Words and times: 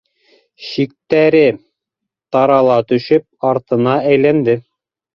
Шиктәре 0.67 1.43
тарала 2.33 2.81
төшөп, 2.95 3.31
артына 3.55 3.99
әйләнде. 4.13 4.61